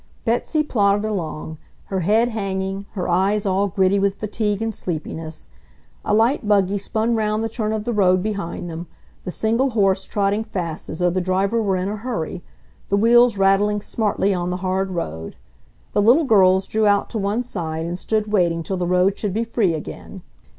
[0.25, 1.59] Betsy plodded along,
[1.93, 5.47] her head hanging, her eyes all gritty with fatigue and sleepiness.
[6.03, 8.87] A light buggy spun round the turn of the road behind them,
[9.25, 12.41] the single horse trotting fast as though the driver were in a hurry,
[12.89, 15.35] the wheels rattling smartly on the hard road.
[15.93, 19.35] The little girls drew out to one side and stood waiting till the road should
[19.35, 20.23] be free again.